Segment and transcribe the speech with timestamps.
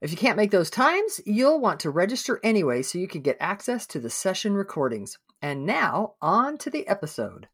[0.00, 3.36] If you can't make those times, you'll want to register anyway so you can get
[3.40, 5.18] access to the session recordings.
[5.42, 7.48] And now, on to the episode.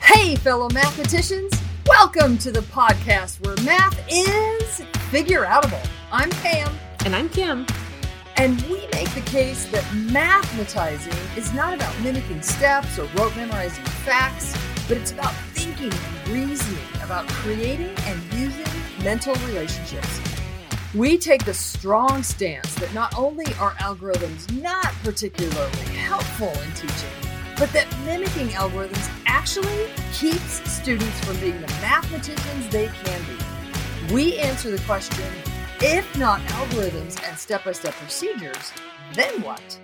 [0.00, 1.52] Hey, fellow mathematicians!
[1.86, 5.86] Welcome to the podcast where math is figure outable.
[6.10, 6.74] I'm Pam.
[7.04, 7.64] And I'm Kim.
[8.38, 13.84] And we make the case that mathematizing is not about mimicking steps or rote memorizing
[13.84, 14.56] facts,
[14.88, 18.71] but it's about thinking and reasoning, about creating and using
[19.02, 20.20] mental relationships.
[20.94, 27.10] We take the strong stance that not only are algorithms not particularly helpful in teaching,
[27.58, 34.14] but that mimicking algorithms actually keeps students from being the mathematicians they can be.
[34.14, 35.24] We answer the question
[35.80, 38.72] if not algorithms and step by step procedures,
[39.14, 39.80] then what?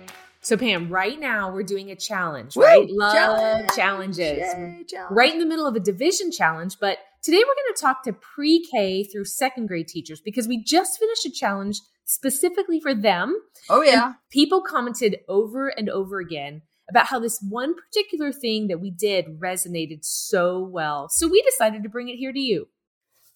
[0.49, 2.63] So, Pam, right now we're doing a challenge, Woo!
[2.63, 2.89] right?
[2.89, 3.69] Love Challenge!
[3.75, 4.39] challenges.
[4.39, 5.11] Yay, challenge.
[5.11, 6.77] Right in the middle of a division challenge.
[6.81, 10.63] But today we're going to talk to pre K through second grade teachers because we
[10.63, 13.39] just finished a challenge specifically for them.
[13.69, 14.07] Oh, yeah.
[14.07, 18.89] And people commented over and over again about how this one particular thing that we
[18.89, 21.09] did resonated so well.
[21.09, 22.69] So we decided to bring it here to you.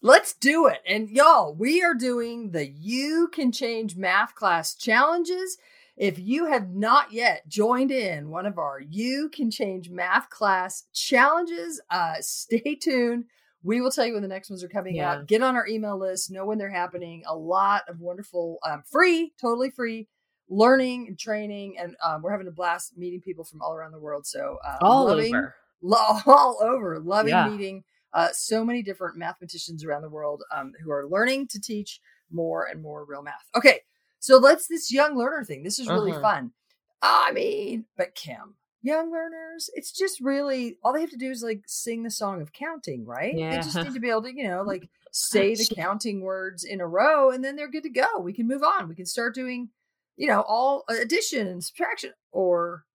[0.02, 0.80] Let's do it.
[0.88, 5.60] And y'all, we are doing the You Can Change Math Class challenges.
[5.96, 10.86] If you have not yet joined in one of our You Can Change Math Class
[10.94, 13.26] challenges, uh, stay tuned.
[13.62, 15.12] We will tell you when the next ones are coming Yeah.
[15.12, 15.28] out.
[15.28, 17.24] Get on our email list, know when they're happening.
[17.28, 20.08] A lot of wonderful, um, free, totally free
[20.50, 21.76] learning and training.
[21.80, 24.26] And um, we're having a blast meeting people from all around the world.
[24.26, 25.56] So, uh, All loving, over.
[25.82, 27.00] lo- all over.
[27.00, 27.48] Loving Yeah.
[27.48, 27.84] meeting
[28.14, 32.00] uh, so many different mathematicians around the world um, who are learning to teach
[32.32, 33.46] more and more real math.
[33.56, 33.80] Okay,
[34.24, 35.64] so let's this young learner thing.
[35.64, 36.22] This is really Uh-huh.
[36.22, 36.52] fun.
[37.02, 41.44] I mean, but Kim, young learners, it's just really all they have to do is
[41.44, 43.36] like sing the song of counting, right?
[43.50, 46.80] They just need to be able to, you know, like say the counting words in
[46.80, 48.20] a row, and then they're good to go.
[48.22, 48.88] We can move on.
[48.88, 49.70] We can start doing,
[50.16, 52.86] you know, all addition and subtraction or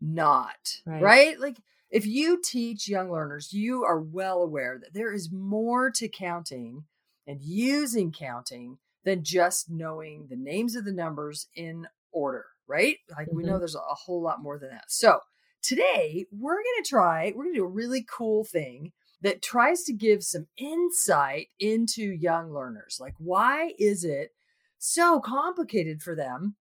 [0.00, 1.02] not, Right.
[1.02, 1.38] right?
[1.38, 1.58] Like
[1.90, 6.84] if you teach young learners, you are well aware that there is more to counting
[7.26, 12.96] and using counting than just knowing the names of the numbers in order, right?
[13.16, 14.84] Like we know there's a whole lot more than that.
[14.88, 15.20] So
[15.62, 18.92] today we're going to try, we're going to do a really cool thing
[19.22, 22.98] that tries to give some insight into young learners.
[23.00, 24.30] Like, why is it
[24.78, 26.54] so complicated for them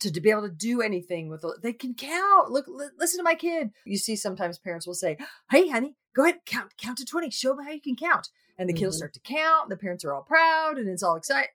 [0.00, 3.22] to, to be able to do anything with they can count look li- listen to
[3.22, 5.16] my kid you see sometimes parents will say
[5.50, 8.68] hey honey go ahead count count to 20 show me how you can count and
[8.68, 8.98] the kids Mhm.
[8.98, 11.50] start to count the parents are all proud and it's all excited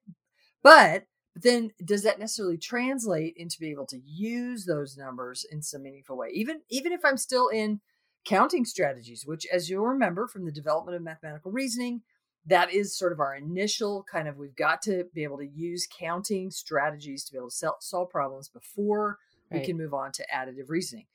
[0.67, 5.83] but then does that necessarily translate into being able to use those numbers in some
[5.83, 6.27] meaningful way?
[6.33, 7.79] Even even if i'm still in
[8.25, 12.01] counting strategies which as you'll remember from the development of mathematical reasoning
[12.45, 15.87] that is sort of our initial kind of we've got to be able to use
[15.97, 19.17] counting strategies to be able to solve problems before
[19.51, 21.05] we can move on to additive reasoning.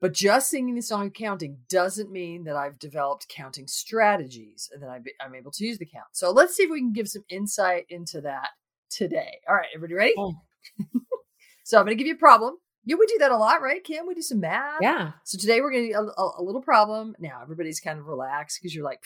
[0.00, 4.82] But just singing the song of counting doesn't mean that I've developed counting strategies and
[4.82, 6.08] that I'm able to use the count.
[6.12, 8.48] So let's see if we can give some insight into that
[8.96, 9.40] today.
[9.48, 10.14] All right, everybody ready?
[10.18, 10.34] Oh.
[11.64, 12.56] so I'm going to give you a problem.
[12.84, 14.06] Yeah, we do that a lot, right, Kim?
[14.06, 14.80] We do some math.
[14.80, 15.12] Yeah.
[15.24, 17.14] So today we're going to do a, a, a little problem.
[17.18, 19.02] Now everybody's kind of relaxed because you're like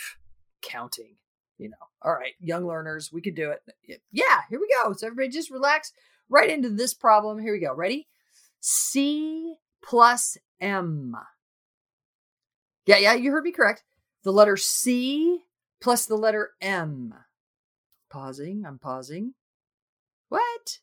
[0.63, 1.17] counting,
[1.59, 1.77] you know.
[2.03, 4.01] All right, young learners, we could do it.
[4.11, 4.93] Yeah, here we go.
[4.93, 5.93] So everybody just relax
[6.29, 7.39] right into this problem.
[7.39, 7.75] Here we go.
[7.75, 8.07] Ready?
[8.61, 11.15] C plus M.
[12.87, 13.83] Yeah, yeah, you heard me correct.
[14.23, 15.41] The letter C
[15.81, 17.15] plus the letter M.
[18.09, 18.65] Pausing.
[18.67, 19.35] I'm pausing.
[20.29, 20.79] What?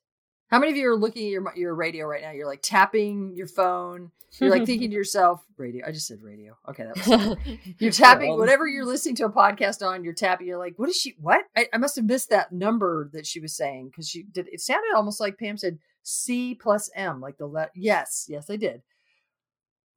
[0.48, 2.32] How many of you are looking at your your radio right now?
[2.32, 4.12] You're like tapping your phone.
[4.40, 5.86] You're like thinking to yourself, radio.
[5.88, 6.56] I just said radio.
[6.70, 7.38] Okay, that was
[7.80, 10.04] you're tapping whatever you're listening to a podcast on.
[10.04, 10.48] You're tapping.
[10.48, 11.16] You're like, what is she?
[11.20, 11.46] What?
[11.58, 14.48] I, I must have missed that number that she was saying because she did.
[14.52, 17.72] It sounded almost like Pam said C plus M, like the let.
[17.76, 18.84] Yes, yes, I did.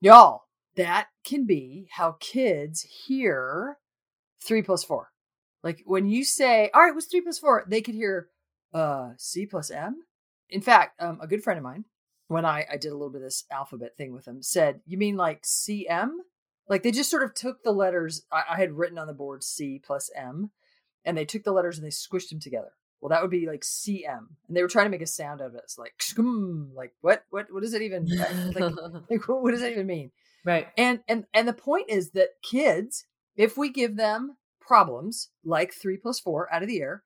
[0.00, 0.44] Y'all,
[0.76, 3.78] that can be how kids hear
[4.42, 5.10] three plus four.
[5.62, 7.64] Like when you say, "All right, what's three plus four?
[7.68, 8.28] They could hear
[8.72, 10.02] uh C plus M.
[10.48, 11.84] In fact, um, a good friend of mine,
[12.28, 14.98] when I I did a little bit of this alphabet thing with him, said, "You
[14.98, 16.10] mean like CM?"
[16.68, 19.44] Like they just sort of took the letters I, I had written on the board
[19.44, 20.50] C plus M,
[21.04, 22.72] and they took the letters and they squished them together.
[23.00, 24.26] Well, that would be like CM.
[24.48, 25.62] And they were trying to make a sound out of it.
[25.64, 25.94] It's like,
[26.74, 28.06] like what, what, what does it even,
[28.54, 28.60] like,
[29.10, 30.10] like, what does that even mean?
[30.44, 30.68] right.
[30.76, 33.04] And, and, and the point is that kids,
[33.36, 37.04] if we give them problems like three plus four out of the air,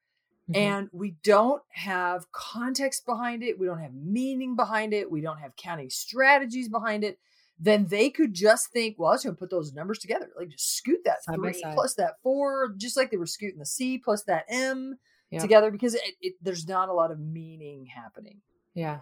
[0.50, 0.56] Mhm.
[0.56, 5.38] and we don't have context behind it, we don't have meaning behind it, we don't
[5.38, 7.18] have counting strategies behind it,
[7.58, 10.48] then they could just think, well, I was going to put those numbers together, like
[10.48, 13.98] just scoot that Side three plus that four, just like they were scooting the C
[13.98, 14.98] plus that M
[15.30, 15.40] Yeah.
[15.40, 18.40] together, because it, it, there's not a lot of meaning happening.
[18.74, 19.00] Yeah.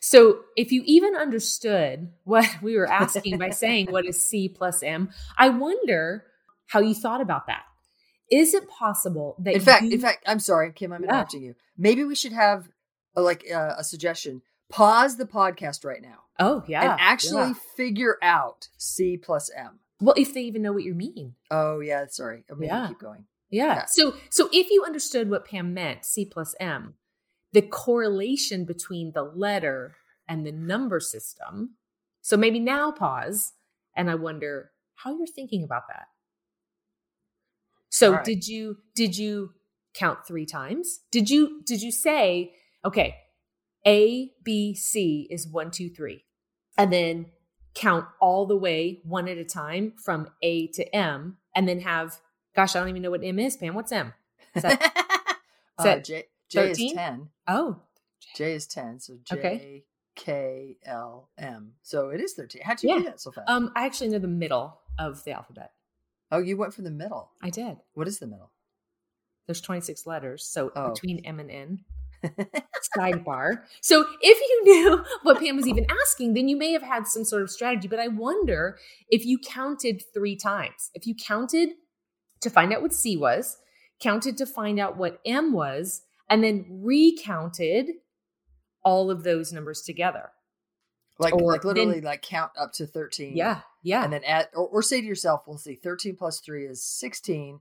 [0.00, 4.82] So if you even understood what we were asking by saying what is C plus
[4.82, 6.24] M, I wonder
[6.66, 7.64] how you thought about that.
[8.30, 11.10] Is it possible that In fact, you- in fact, I'm sorry, Kim, I'm Yeah.
[11.10, 11.54] interrupting you.
[11.76, 12.68] Maybe we should have
[13.16, 14.42] a, like uh, a suggestion.
[14.70, 17.54] Pause the podcast right now oh yeah, and actually yeah.
[17.74, 19.80] figure out C plus M.
[20.00, 22.44] well, if they even know what you mean, Oh yeah, sorry.
[22.50, 22.88] Oh, maybe Yeah.
[22.88, 23.24] keep going.
[23.48, 23.74] yeah.
[23.76, 23.84] Yeah.
[23.86, 26.94] So so if you understood what Pam meant, C plus M,
[27.52, 29.96] the correlation between the letter
[30.28, 31.76] and the number system.
[32.20, 33.54] So maybe now pause,
[33.96, 36.08] and I wonder how you're thinking about that.
[37.90, 38.24] So right.
[38.24, 39.54] did you did you
[39.94, 41.00] count three times?
[41.10, 42.52] Did you did you say
[42.84, 43.16] okay,
[43.86, 46.24] A B C is one two three,
[46.76, 47.26] and then
[47.74, 52.20] count all the way one at a time from A to M, and then have
[52.54, 53.74] gosh, I don't even know what M is, Pam.
[53.74, 54.12] What's M?
[54.54, 54.82] Is that-
[55.78, 56.94] uh, that J, J is 13?
[56.94, 57.28] ten.
[57.46, 57.80] oh,
[58.36, 58.98] J is ten.
[59.00, 59.84] So J Okay.
[60.16, 61.74] K L M.
[61.82, 62.62] So it is thirteen.
[62.64, 63.48] How'd you do that so fast?
[63.48, 65.72] um, I actually know the middle of the alphabet.
[66.30, 67.30] Oh, you went for the middle.
[67.42, 67.76] I did.
[67.94, 68.50] What is the middle?
[69.46, 70.92] There's 26 letters, so Oh.
[70.92, 71.84] between M and N.
[72.96, 73.62] sidebar.
[73.80, 77.24] So if you knew what Pam was even asking, then you may have had some
[77.24, 77.86] sort of strategy.
[77.88, 78.76] But I wonder
[79.08, 80.90] if you counted three times.
[80.94, 81.70] If you counted
[82.40, 83.56] to find out what C was,
[84.00, 87.86] counted to find out what M was, and then recounted
[88.84, 90.30] all of those numbers together.
[91.18, 93.36] Like Or like literally then- like count up to thirteen.
[93.36, 93.60] Yeah.
[93.82, 94.04] Yeah.
[94.04, 97.60] And then add or, or say to yourself, we'll see, thirteen plus three is sixteen.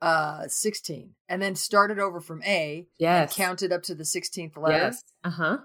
[0.00, 2.78] Uh, sixteen, and then start it over from A.
[2.78, 3.36] and yes.
[3.36, 4.76] count it up to the sixteenth letter.
[4.76, 5.04] Yes.
[5.22, 5.58] Uh huh.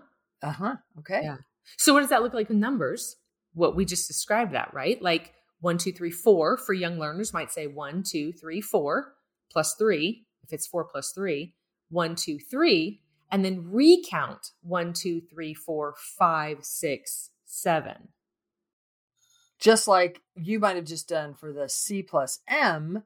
[0.44, 0.76] Uh huh.
[1.00, 1.22] Okay.
[1.24, 1.38] Yeah.
[1.76, 3.16] So what does that look like with numbers?
[3.56, 5.02] What we just described that, right?
[5.02, 9.16] Like one, two, three, four for young learners might say one, two, three, four
[9.52, 10.28] plus three.
[10.44, 11.56] If it's four plus three,
[11.90, 13.02] one, two, three,
[13.32, 18.10] and then recount one, two, three, four, five, six, seven.
[19.60, 23.04] just like you might have just done for the C plus M,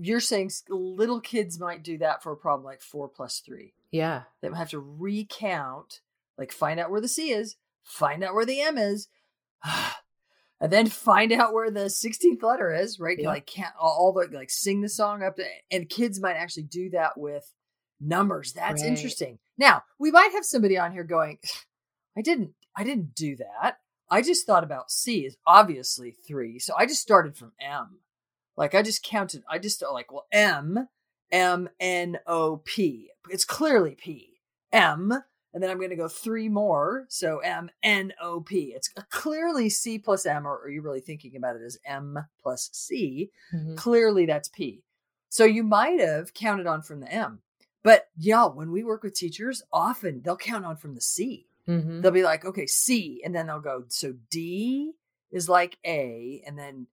[0.00, 3.72] you're saying little kids might do that for a problem like four plus three.
[3.90, 4.22] Yeah.
[4.40, 6.00] They might have to recount,
[6.36, 9.08] like find out where the C is, find out where the M is,
[10.60, 13.18] and then find out where the 16th letter is, right?
[13.18, 13.28] Yeah.
[13.28, 16.90] Like can't all the like sing the song up to, and kids might actually do
[16.90, 17.52] that with
[18.00, 18.52] numbers.
[18.52, 18.88] That's Right.
[18.90, 19.38] interesting.
[19.56, 21.38] Now, we might have somebody on here going,
[22.16, 23.78] I didn't I didn't do that.
[24.10, 26.58] I just thought about C is obviously 3.
[26.60, 27.98] So I just started from M.
[28.56, 30.88] Like I just counted I just like, well, M
[31.30, 33.10] M N O P.
[33.30, 34.40] It's clearly P.
[34.72, 35.12] M
[35.54, 37.06] and then I'm going to go three more.
[37.08, 38.72] So M N O P.
[38.76, 42.68] It's clearly C plus M, or are you really thinking about it as M plus
[42.72, 43.30] C?
[43.54, 43.76] Mhm.
[43.76, 44.82] Clearly that's P.
[45.30, 47.40] So you might have counted on from the M.
[47.82, 51.46] But yeah, when we work with teachers, often they'll count on from the C.
[51.68, 52.02] Mhm.
[52.02, 54.92] They'll be like, okay, C, and then they'll go, so D
[55.30, 56.86] is like A, and then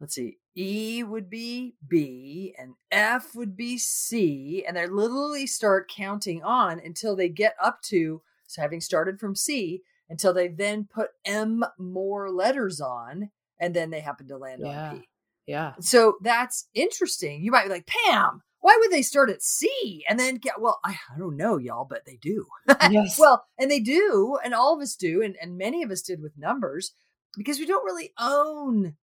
[0.00, 5.90] let's see, E would be B, and F would be C, and they literally start
[5.90, 10.84] counting on until they get up to, so having started from C, until they then
[10.92, 13.30] put M more letters on,
[13.60, 14.90] and then they happen to land Yeah.
[14.92, 15.08] on P.
[15.46, 15.74] Yeah.
[15.80, 17.42] So that's interesting.
[17.42, 20.78] You might be like, Pam, why would they start at C and then get, well,
[20.84, 22.46] I, I don't know, y'all, but they do.
[22.90, 23.18] Yes.
[23.18, 26.22] well, and they do, and all of us do, and, and many of us did
[26.22, 26.92] with numbers
[27.36, 28.96] because we don't really own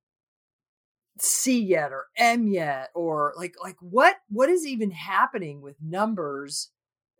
[1.18, 6.70] C yet or M yet, or like like what what is even happening with numbers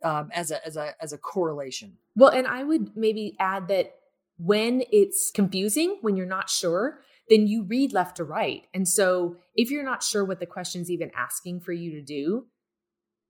[0.02, 1.96] um, as a as a as a correlation.
[2.16, 3.94] Well, and I would maybe add that
[4.38, 8.64] when it's confusing, when you're not sure, then you read left to right.
[8.74, 12.46] And so if you're not sure what the question's even asking for you to do,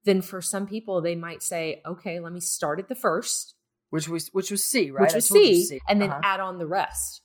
[0.04, 3.54] then for some people, they might say, okay, let me start at the first,
[3.90, 5.02] Which was which was C, right?
[5.02, 6.20] which was you C, and then Uh-huh.
[6.24, 7.22] add on the rest.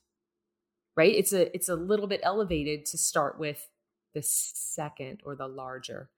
[0.97, 1.15] Right?
[1.15, 3.67] It's a it's a little bit elevated to start with
[4.13, 6.09] the second or the larger.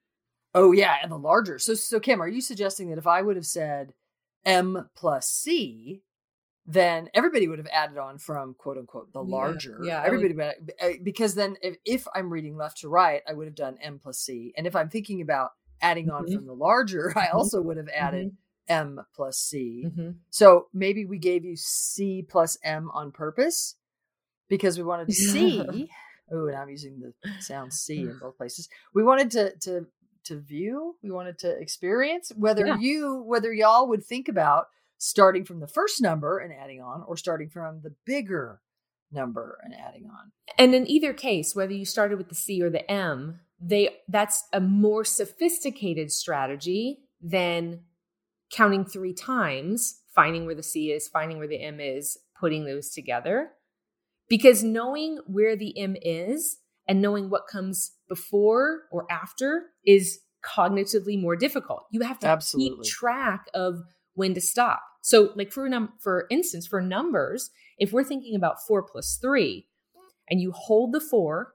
[0.55, 1.59] Oh yeah, and the larger.
[1.59, 3.93] So so Kim, are you suggesting that if I would have said
[4.45, 6.01] M plus C,
[6.69, 9.79] then everybody would have added on from quote unquote the larger.
[9.81, 13.33] yeah, I everybody would, uh, because then if, if I'm reading left to right, I
[13.33, 16.33] would have done M plus C, and if I'm thinking about adding on Mhm.
[16.33, 17.33] from the larger, I Mhm.
[17.35, 18.35] also would have added
[18.67, 19.85] M plus C.
[19.87, 20.15] Mhm.
[20.29, 23.75] So maybe we gave you C plus M on purpose
[24.49, 25.89] because we wanted to see.
[26.31, 28.67] oh, and I'm using the sound C in both places.
[28.93, 29.87] We wanted to to
[30.25, 30.97] to view.
[31.01, 32.77] We wanted to experience whether Yeah.
[32.77, 34.65] you whether y'all would think about
[34.97, 38.61] starting from the first number and adding on, or starting from the bigger
[39.11, 40.31] number and adding on.
[40.57, 44.43] And in either case, whether you started with the C or the M, they that's
[44.53, 47.81] a more sophisticated strategy than
[48.51, 52.89] counting three times, finding where the C is, finding where the M is, putting those
[52.89, 53.51] together.
[54.29, 61.19] Because knowing where the M is and knowing what comes before or after is cognitively
[61.19, 61.85] more difficult.
[61.91, 62.83] You have to Absolutely.
[62.83, 63.81] keep track of
[64.17, 64.81] when to stop.
[65.01, 69.67] So, like for num- for instance, for numbers, if we're thinking about four plus three,
[70.29, 71.53] and you hold the four,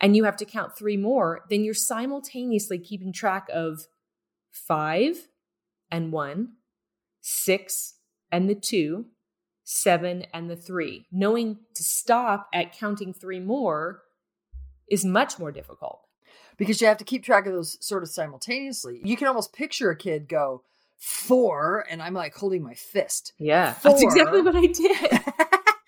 [0.00, 3.86] and you have to count three more, then you're simultaneously keeping track of
[4.50, 5.28] five
[5.90, 6.54] and one,
[7.22, 7.94] six
[8.30, 9.06] and the two,
[9.64, 11.06] seven and the three.
[11.12, 14.02] Knowing to stop at counting three more
[14.90, 16.00] is much more difficult.
[16.58, 19.00] because you have to keep track of those sort of simultaneously.
[19.04, 20.62] You can almost picture a kid go
[20.98, 23.32] four, and I'm like holding my fist.
[23.38, 23.90] Yeah, Four.
[23.90, 24.96] that's exactly what I did.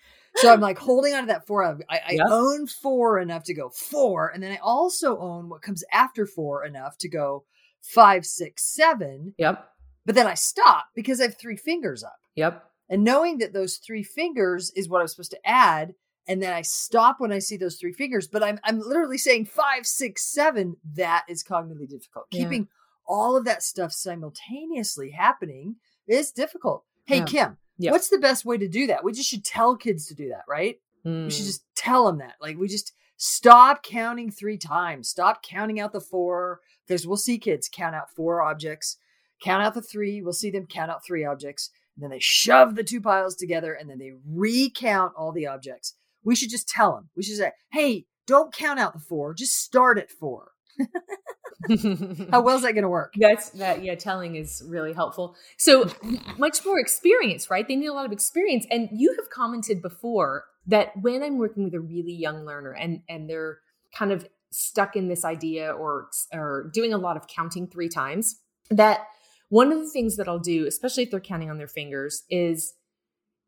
[0.37, 1.63] so I'm like holding onto that four.
[1.63, 2.27] I, I Yep.
[2.29, 6.65] own four enough to go four, and then I also own what comes after four
[6.65, 7.45] enough to go
[7.81, 9.33] five, six, seven.
[9.37, 9.69] yep,
[10.05, 12.19] But then I stop because I have three fingers up.
[12.35, 15.93] yep, And knowing that those three fingers is what I'm supposed to add,
[16.27, 19.45] and then I stop when I see those three fingers, but I'm I'm literally saying
[19.45, 20.75] five, six, seven.
[20.95, 22.25] That is cognitively difficult.
[22.31, 22.43] Yeah.
[22.43, 22.67] Keeping
[23.09, 25.75] all of that stuff simultaneously happening
[26.07, 26.85] is difficult.
[27.05, 27.25] Hey Yeah.
[27.25, 27.91] Kim, Yeah.
[27.91, 29.03] what's the best way to do that?
[29.03, 30.79] We just should tell kids to do that, right?
[31.03, 31.47] We should Mm.
[31.47, 32.35] just tell them that.
[32.39, 35.09] Like we just stop counting three times.
[35.09, 38.97] Stop counting out the four because we'll see kids count out four objects,
[39.43, 40.21] count out the three.
[40.21, 43.73] We'll see them count out three objects, and then they shove the two piles together,
[43.73, 45.95] and then they recount all the objects.
[46.23, 47.09] We should just tell them.
[47.15, 49.33] We should say, "Hey, don't count out the four.
[49.33, 50.51] Just start at four.
[52.31, 53.13] How well is that going to work?
[53.17, 53.83] That's that.
[53.83, 55.35] Yeah, telling is really helpful.
[55.57, 55.89] So
[56.37, 57.67] much more experience, right?
[57.67, 58.65] They need a lot of experience.
[58.71, 63.01] And you have commented before that when I'm working with a really young learner and
[63.09, 63.59] and they're
[63.97, 68.37] kind of stuck in this idea or or doing a lot of counting three times,
[68.69, 69.01] that
[69.49, 72.75] one of the things that I'll do, especially if they're counting on their fingers, is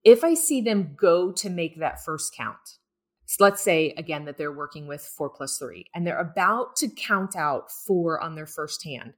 [0.04, 2.58] if I see them go to make that first count.
[3.32, 6.90] So let's say again that they're working with four plus three and they're about to
[6.90, 9.14] count out four on their first hand.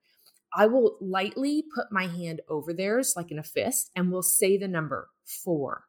[0.55, 4.55] I will lightly put my hand over theirs, like in a fist, and we'll say
[4.55, 5.85] the number four.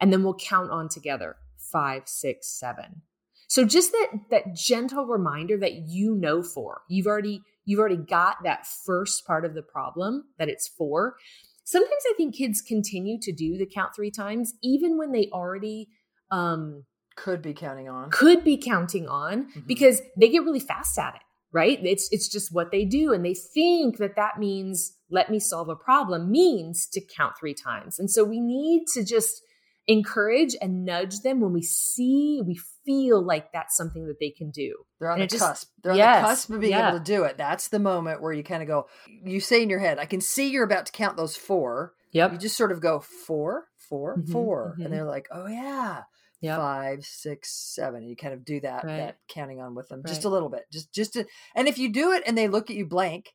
[0.00, 3.02] And then we'll count on together five, six, seven.
[3.46, 6.80] So just that that gentle reminder that you know four.
[6.88, 11.16] You've already you've already got that first part of the problem that it's four.
[11.62, 15.90] Sometimes I think kids continue to do the count three times, even when they already
[16.30, 16.84] um
[17.16, 18.10] Could be counting on.
[18.10, 19.66] could be counting on Mhm.
[19.66, 23.24] because they get really fast at it right it's it's just what they do and
[23.24, 27.98] they think that that means let me solve a problem means to count three times
[27.98, 29.42] and so we need to just
[29.88, 34.50] encourage and nudge them when we see we feel like that's something that they can
[34.50, 35.68] do They're on And the just- cusp.
[35.82, 36.88] They're on Yes, the cusp of being yeah.
[36.88, 37.36] able to do it.
[37.38, 38.86] That's the moment where you kind of go,
[39.24, 41.94] you say in your head, I can see you're about to count those four.
[42.12, 44.84] yep You just sort of go four, four, Mhm, four, mhm.
[44.86, 46.02] And they're like, oh, yeah.
[46.40, 46.58] Yep.
[46.58, 48.02] Five, six, seven.
[48.06, 48.96] You kind of do that, Right.
[48.98, 50.64] that counting on with them just a little bit.
[50.70, 51.24] Just, just to,
[51.54, 53.32] and if you do it and they look at you blank,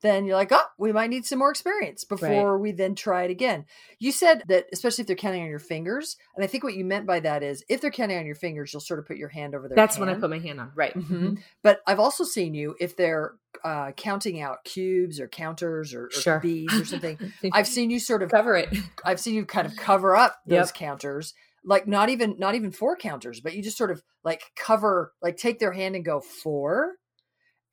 [0.00, 3.32] then you're like, oh, we might need some more experience before we then try it
[3.32, 3.64] again.
[3.98, 6.16] You said that, especially if they're counting on your fingers.
[6.36, 8.72] And I think what you meant by that is if they're counting on your fingers,
[8.72, 10.70] you'll sort of put your hand over their that's when i put my hand on
[10.76, 11.38] right Mhm.
[11.64, 16.10] But I've also seen you if they're uh, counting out cubes or counters or, or
[16.12, 16.38] Sure.
[16.38, 17.18] beads or something.
[17.52, 18.68] I've seen you sort of cover it
[19.04, 20.74] I've seen you kind of cover up those Yep.
[20.74, 21.34] counters,
[21.68, 25.36] like not even not even four counters, but you just sort of like cover, like
[25.36, 26.94] take their hand and go four,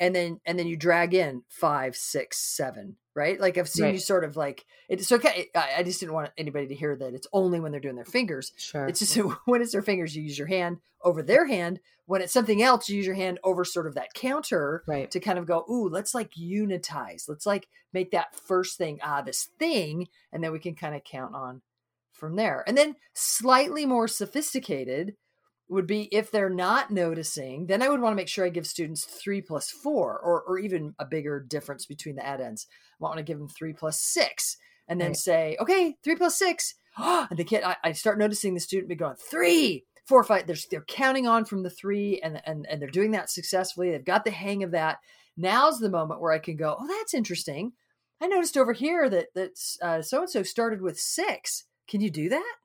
[0.01, 3.39] and then and then you drag in five, six, seven, right?
[3.39, 3.93] Like I've seen Right.
[3.93, 5.47] you sort of like it's okay.
[5.55, 8.03] I, I just didn't want anybody to hear that it's only when they're doing their
[8.03, 8.51] fingers.
[8.57, 11.79] sure It's just when it's their fingers, you use your hand over their hand.
[12.05, 15.21] When it's something else, you use your hand over sort of that counter right to
[15.21, 17.29] kind of go, ooh, let's like unitize.
[17.29, 21.03] Let's like make that first thing, ah, this thing, and then we can kind of
[21.05, 21.61] count on
[22.15, 22.63] from there.
[22.67, 25.15] And then slightly more sophisticated
[25.67, 28.67] would be if they're not noticing, then I would want to make sure I give
[28.67, 32.67] students three plus four or, or even a bigger difference between the addends.
[32.69, 34.57] I want to give them three plus six
[34.88, 35.17] and then Right.
[35.17, 36.75] say, okay, three plus six.
[36.98, 40.45] and the kid, I, I start noticing the student be going, three, four, five.
[40.45, 43.89] They're, they're counting on from the three and, and, and they're doing that successfully.
[43.89, 45.00] They've got the hang of that.
[45.36, 47.74] Now's the moment where I can go, oh, that's interesting.
[48.22, 51.65] I noticed over here that that so and so started with six.
[51.88, 52.56] Can you do that?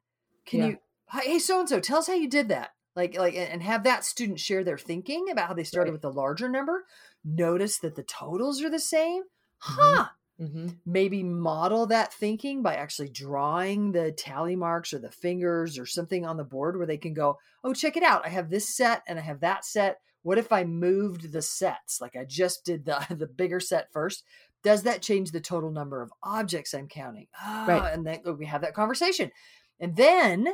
[0.46, 0.66] Can yeah.
[0.66, 0.78] you?
[1.10, 2.70] Hey, so and so, tell us how you did that.
[2.96, 5.94] Like, like, and have that student share their thinking about how they started right.
[5.94, 6.84] with a larger number.
[7.24, 9.22] Notice that the totals are the same.
[9.22, 9.74] Mm-hmm.
[9.78, 10.06] Huh.
[10.40, 10.68] Mm-hmm.
[10.86, 16.24] Maybe model that thinking by actually drawing the tally marks or the fingers or something
[16.24, 18.24] on the board where they can go, oh, check it out.
[18.24, 20.00] I have this set and I have that set.
[20.22, 22.00] What if I moved the sets?
[22.00, 24.24] Like I just did the the bigger set first.
[24.62, 27.26] Does that change the total number of objects I'm counting?
[27.38, 27.92] Ah, right.
[27.92, 29.30] And then we have that conversation.
[29.78, 30.46] And then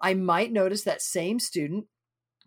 [0.00, 1.86] I might notice that same student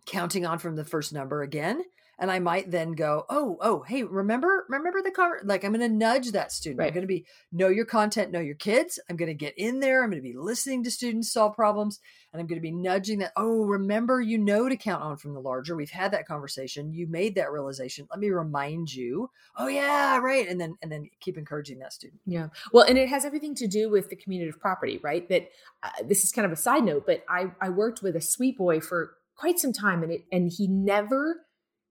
[0.06, 1.82] counting on from the first number again
[2.18, 5.40] and I might then go, oh, oh, hey, remember, remember the car?
[5.44, 6.80] Like I'm going to nudge that student.
[6.80, 6.88] Right.
[6.88, 8.98] I'm going to be know your content, know your kids.
[9.08, 10.02] I'm going to get in there.
[10.02, 12.00] I'm going to be listening to students solve problems,
[12.32, 13.32] and I'm going to be nudging that.
[13.36, 15.76] Oh, remember, you know to count on from the larger.
[15.76, 16.92] We've had that conversation.
[16.92, 18.08] You made that realization.
[18.10, 19.30] Let me remind you.
[19.56, 20.48] Oh yeah, right.
[20.48, 22.20] And then and then keep encouraging that student.
[22.26, 22.48] Yeah.
[22.72, 25.28] Well, and it has everything to do with the commutative property, right?
[25.28, 25.50] That
[25.82, 28.58] uh, this is kind of a side note, but I I worked with a sweet
[28.58, 31.46] boy for quite some time, and it and he never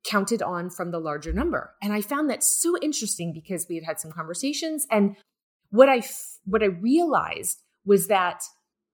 [0.07, 1.73] counted on from the larger number.
[1.81, 5.15] And I found that so interesting because we had had some conversations and
[5.69, 6.01] what I
[6.45, 8.43] what I realized was that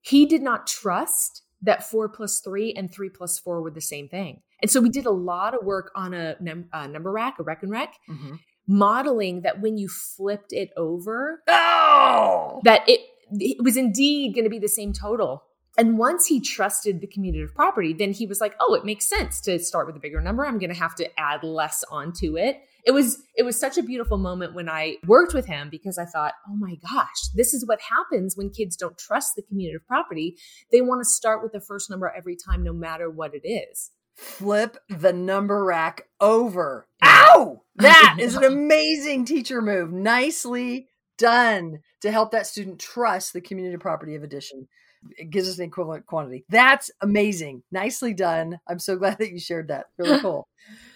[0.01, 4.09] he did not trust that 4 plus 3 and 3 plus 4 were the same
[4.09, 4.41] thing.
[4.61, 7.43] And so we did a lot of work on a, num- a number rack, a
[7.43, 8.35] rekenrek, mm-hmm.
[8.67, 12.61] modeling that when you flipped it over, oh!
[12.63, 13.01] that it
[13.31, 15.43] it was indeed going to be the same total
[15.77, 19.41] and once he trusted the commutative property, then he was like, "Oh, it makes sense
[19.41, 20.45] to start with a bigger number.
[20.45, 23.83] I'm going to have to add less onto it." It was it was such a
[23.83, 27.65] beautiful moment when I worked with him because I thought, "Oh my gosh, this is
[27.65, 30.37] what happens when kids don't trust the commutative property.
[30.71, 33.91] They want to start with the first number every time no matter what it is."
[34.15, 36.87] Flip the number rack over.
[37.03, 37.61] Ow!
[37.75, 39.91] That is an amazing teacher move.
[39.91, 44.67] Nicely done to help that student trust the commutative property of addition
[45.17, 46.45] it gives us an equivalent quantity.
[46.49, 47.63] That's amazing.
[47.71, 48.59] Nicely done.
[48.67, 49.87] I'm so glad that you shared that.
[49.97, 50.47] Really cool.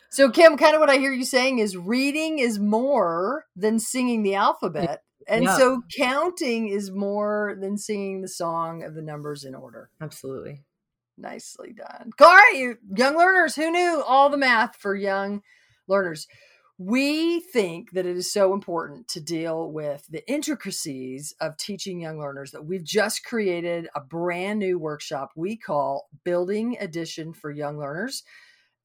[0.10, 4.24] so, Kim, kind of what I hear you saying is reading is more than singing
[4.24, 5.02] the alphabet.
[5.28, 5.58] And yeah.
[5.58, 9.90] so counting is more than singing the song of the numbers in order.
[10.02, 10.64] Absolutely.
[11.18, 12.12] Nicely done.
[12.22, 15.42] All right, you young learners, who knew all the math for young
[15.88, 16.28] learners?
[16.78, 22.20] We think that it is so important to deal with the intricacies of teaching young
[22.20, 27.80] learners that we've just created a brand new workshop we call Building Addition for Young
[27.80, 28.24] Learners.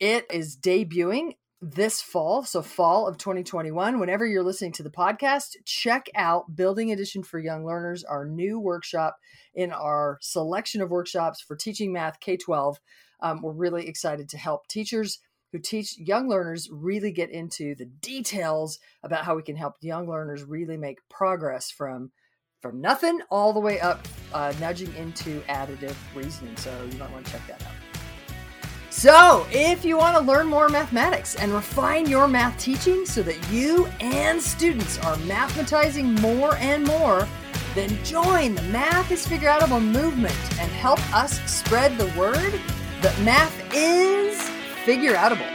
[0.00, 4.00] It is debuting this fall, so fall of 2021.
[4.00, 8.58] Whenever you're listening to the podcast, check out Building Addition for Young Learners, our new
[8.58, 9.18] workshop
[9.54, 12.80] in our selection of workshops for teaching math K 12.
[13.20, 15.20] Um, we're really excited to help teachers
[15.52, 20.08] who teach young learners really get into the details about how we can help young
[20.08, 22.10] learners really make progress from
[22.60, 26.56] from nothing all the way up uh, nudging into additive reasoning.
[26.56, 27.72] So you might want to check that out.
[28.88, 33.50] So if you want to learn more mathematics and refine your math teaching so that
[33.50, 37.26] you and students are mathematizing more and more
[37.74, 42.60] then join the math is figure outable movement and help us spread the word
[43.00, 44.51] that math is
[44.84, 45.48] Figure Outable.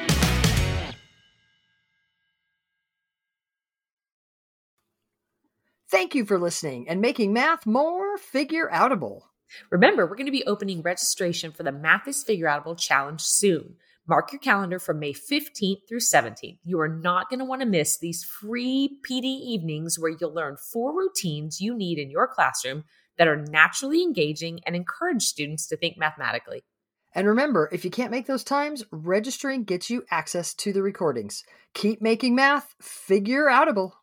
[5.92, 9.24] Thank you for listening and making math more figure outable.
[9.70, 13.76] Remember, we're going to be opening registration for the Math is Figure Outable Challenge soon.
[14.08, 16.60] Mark your calendar from May 15th through 17th.
[16.64, 20.56] You are not going to want to miss these free PD evenings where you'll learn
[20.56, 22.86] four routines you need in your classroom
[23.18, 26.64] that are naturally engaging and encourage students to think mathematically.
[27.18, 31.44] And remember, if you can't make those times, registering gets you access to the recordings.
[31.74, 33.94] Keep making math figure outable.